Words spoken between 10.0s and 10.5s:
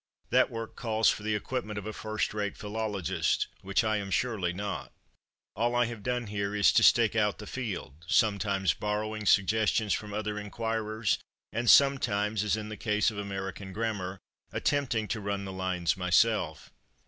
other